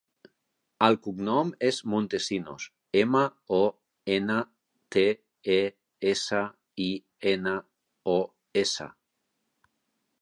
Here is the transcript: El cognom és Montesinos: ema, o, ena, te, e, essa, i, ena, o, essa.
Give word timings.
El 0.85 0.95
cognom 1.07 1.49
és 1.67 1.81
Montesinos: 1.93 2.65
ema, 3.01 3.21
o, 3.59 3.61
ena, 4.15 4.39
te, 4.97 5.05
e, 5.57 5.61
essa, 6.15 6.41
i, 6.87 6.91
ena, 7.35 7.55
o, 8.17 8.21
essa. 8.67 8.93